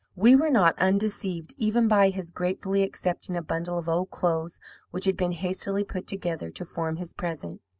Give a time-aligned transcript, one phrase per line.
[0.15, 5.05] We were not undeceived even by his gratefully accepting a bundle of old clothes which
[5.05, 7.61] had been hastily put together to form his present.